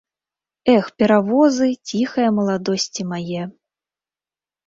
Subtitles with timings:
[0.75, 3.43] Эх, перавозы ціхае маладосці мае!